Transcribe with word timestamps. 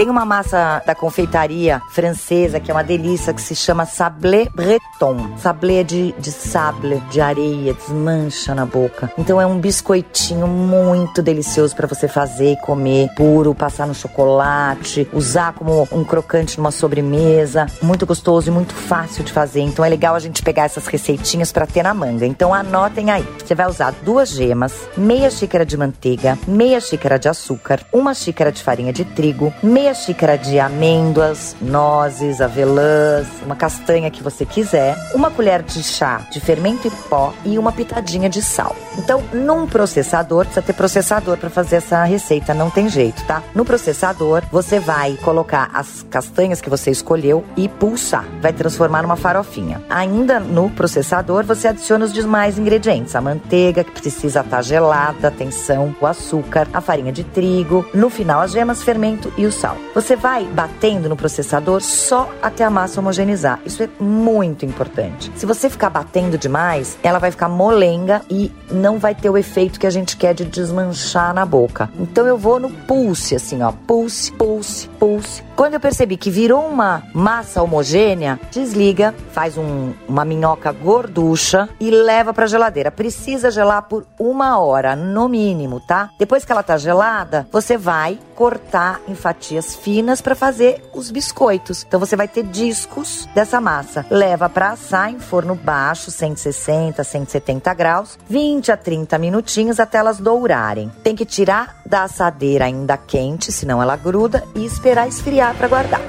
Tem 0.00 0.08
uma 0.08 0.24
massa 0.24 0.82
da 0.86 0.94
confeitaria 0.94 1.82
francesa 1.90 2.58
que 2.58 2.70
é 2.70 2.74
uma 2.74 2.82
delícia 2.82 3.34
que 3.34 3.42
se 3.42 3.54
chama 3.54 3.84
sablé 3.84 4.46
breton. 4.48 5.36
Sablé 5.36 5.80
é 5.80 5.84
de, 5.84 6.12
de 6.18 6.32
sable, 6.32 7.02
de 7.10 7.20
areia, 7.20 7.74
desmancha 7.74 8.54
na 8.54 8.64
boca. 8.64 9.12
Então 9.18 9.38
é 9.38 9.44
um 9.44 9.58
biscoitinho 9.58 10.46
muito 10.46 11.20
delicioso 11.20 11.76
para 11.76 11.86
você 11.86 12.08
fazer 12.08 12.52
e 12.52 12.56
comer 12.62 13.10
puro, 13.14 13.54
passar 13.54 13.86
no 13.86 13.94
chocolate, 13.94 15.06
usar 15.12 15.52
como 15.52 15.86
um 15.92 16.02
crocante 16.02 16.56
numa 16.56 16.70
sobremesa. 16.70 17.66
Muito 17.82 18.06
gostoso 18.06 18.48
e 18.48 18.50
muito 18.50 18.74
fácil 18.74 19.22
de 19.22 19.34
fazer. 19.34 19.60
Então 19.60 19.84
é 19.84 19.88
legal 19.90 20.14
a 20.14 20.18
gente 20.18 20.42
pegar 20.42 20.64
essas 20.64 20.86
receitinhas 20.86 21.52
para 21.52 21.66
ter 21.66 21.82
na 21.82 21.92
manga. 21.92 22.24
Então 22.24 22.54
anotem 22.54 23.10
aí. 23.10 23.28
Você 23.44 23.54
vai 23.54 23.68
usar 23.68 23.92
duas 24.02 24.30
gemas, 24.30 24.72
meia 24.96 25.30
xícara 25.30 25.66
de 25.66 25.76
manteiga, 25.76 26.38
meia 26.48 26.80
xícara 26.80 27.18
de 27.18 27.28
açúcar, 27.28 27.80
uma 27.92 28.14
xícara 28.14 28.50
de 28.50 28.62
farinha 28.62 28.94
de 28.94 29.04
trigo, 29.04 29.52
meia 29.62 29.89
xícara 29.94 30.36
de 30.36 30.58
amêndoas, 30.58 31.56
nozes, 31.60 32.40
avelãs, 32.40 33.26
uma 33.44 33.56
castanha 33.56 34.10
que 34.10 34.22
você 34.22 34.44
quiser, 34.44 34.96
uma 35.14 35.30
colher 35.30 35.62
de 35.62 35.82
chá 35.82 36.22
de 36.30 36.40
fermento 36.40 36.88
em 36.88 36.90
pó 37.08 37.32
e 37.44 37.58
uma 37.58 37.72
pitadinha 37.72 38.28
de 38.28 38.42
sal. 38.42 38.74
Então, 38.98 39.22
num 39.32 39.66
processador, 39.66 40.44
precisa 40.44 40.62
ter 40.62 40.72
processador 40.72 41.36
para 41.36 41.50
fazer 41.50 41.76
essa 41.76 42.04
receita, 42.04 42.52
não 42.52 42.70
tem 42.70 42.88
jeito, 42.88 43.24
tá? 43.24 43.42
No 43.54 43.64
processador, 43.64 44.42
você 44.50 44.78
vai 44.78 45.16
colocar 45.22 45.70
as 45.72 46.04
castanhas 46.10 46.60
que 46.60 46.70
você 46.70 46.90
escolheu 46.90 47.44
e 47.56 47.68
pulsar, 47.68 48.24
vai 48.40 48.52
transformar 48.52 49.02
numa 49.02 49.16
farofinha. 49.16 49.82
Ainda 49.88 50.40
no 50.40 50.70
processador, 50.70 51.44
você 51.44 51.68
adiciona 51.68 52.04
os 52.04 52.12
demais 52.12 52.58
ingredientes, 52.58 53.14
a 53.14 53.20
manteiga 53.20 53.84
que 53.84 53.92
precisa 53.92 54.40
estar 54.40 54.62
gelada, 54.62 55.28
atenção, 55.28 55.94
o 56.00 56.06
açúcar, 56.06 56.68
a 56.72 56.80
farinha 56.80 57.12
de 57.12 57.24
trigo, 57.24 57.86
no 57.94 58.10
final 58.10 58.40
as 58.40 58.52
gemas, 58.52 58.82
fermento 58.82 59.32
e 59.36 59.46
o 59.46 59.52
sal. 59.52 59.76
Você 59.94 60.14
vai 60.14 60.44
batendo 60.44 61.08
no 61.08 61.16
processador 61.16 61.80
só 61.80 62.30
até 62.40 62.62
a 62.62 62.70
massa 62.70 63.00
homogeneizar. 63.00 63.58
Isso 63.66 63.82
é 63.82 63.88
muito 63.98 64.64
importante. 64.64 65.32
Se 65.34 65.44
você 65.44 65.68
ficar 65.68 65.90
batendo 65.90 66.38
demais, 66.38 66.96
ela 67.02 67.18
vai 67.18 67.30
ficar 67.30 67.48
molenga 67.48 68.22
e 68.30 68.52
não 68.70 68.98
vai 68.98 69.14
ter 69.14 69.28
o 69.28 69.36
efeito 69.36 69.80
que 69.80 69.86
a 69.86 69.90
gente 69.90 70.16
quer 70.16 70.32
de 70.32 70.44
desmanchar 70.44 71.34
na 71.34 71.44
boca. 71.44 71.90
Então 71.98 72.26
eu 72.26 72.38
vou 72.38 72.60
no 72.60 72.70
pulse, 72.70 73.34
assim, 73.34 73.62
ó, 73.62 73.72
pulse, 73.72 74.30
pulse, 74.32 74.88
pulse. 74.98 75.42
Quando 75.60 75.74
eu 75.74 75.80
percebi 75.80 76.16
que 76.16 76.30
virou 76.30 76.66
uma 76.66 77.02
massa 77.12 77.62
homogênea, 77.62 78.40
desliga, 78.50 79.14
faz 79.30 79.58
um, 79.58 79.92
uma 80.08 80.24
minhoca 80.24 80.72
gorducha 80.72 81.68
e 81.78 81.90
leva 81.90 82.32
para 82.32 82.46
geladeira. 82.46 82.90
Precisa 82.90 83.50
gelar 83.50 83.82
por 83.82 84.06
uma 84.18 84.58
hora, 84.58 84.96
no 84.96 85.28
mínimo, 85.28 85.78
tá? 85.78 86.08
Depois 86.18 86.46
que 86.46 86.52
ela 86.52 86.62
tá 86.62 86.78
gelada, 86.78 87.46
você 87.52 87.76
vai 87.76 88.18
cortar 88.34 89.02
em 89.06 89.14
fatias 89.14 89.76
finas 89.76 90.22
para 90.22 90.34
fazer 90.34 90.82
os 90.94 91.10
biscoitos. 91.10 91.84
Então 91.86 92.00
você 92.00 92.16
vai 92.16 92.26
ter 92.26 92.42
discos 92.44 93.28
dessa 93.34 93.60
massa. 93.60 94.06
Leva 94.08 94.48
para 94.48 94.70
assar 94.70 95.10
em 95.10 95.18
forno 95.18 95.54
baixo, 95.54 96.10
160, 96.10 97.04
170 97.04 97.74
graus, 97.74 98.18
20 98.26 98.72
a 98.72 98.78
30 98.78 99.18
minutinhos 99.18 99.78
até 99.78 99.98
elas 99.98 100.16
dourarem. 100.16 100.90
Tem 101.02 101.14
que 101.14 101.26
tirar 101.26 101.82
da 101.84 102.04
assadeira 102.04 102.64
ainda 102.64 102.96
quente, 102.96 103.52
senão 103.52 103.82
ela 103.82 103.94
gruda, 103.94 104.42
e 104.54 104.64
esperar 104.64 105.06
esfriar 105.06 105.49
para 105.54 105.68
guardar. 105.68 106.00